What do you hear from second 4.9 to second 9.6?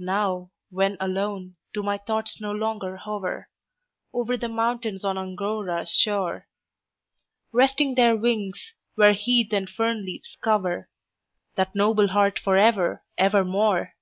on Angora's shore, Resting their wings, where heath